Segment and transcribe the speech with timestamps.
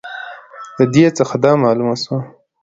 [0.77, 2.19] د دې څخه دا معلومه سوه